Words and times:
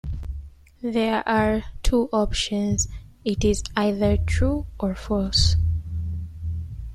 There 0.81 1.21
are 1.29 1.61
two 1.83 2.09
options: 2.11 2.87
it 3.23 3.45
is 3.45 3.61
either 3.75 4.17
true 4.17 4.65
or 4.79 4.95
false. 4.95 5.55